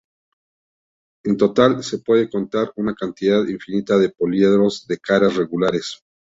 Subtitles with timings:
[1.23, 6.03] En total, se pueden contar una cantidad infinita de poliedros de caras regulares.